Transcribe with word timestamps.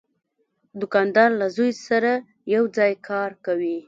دوکاندار 0.81 1.29
له 1.39 1.47
زوی 1.55 1.71
سره 1.87 2.11
یو 2.53 2.63
ځای 2.77 2.91
کار 3.09 3.31
کوي. 3.45 3.77